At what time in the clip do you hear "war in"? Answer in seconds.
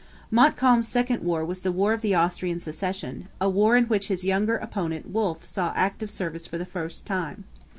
3.47-3.85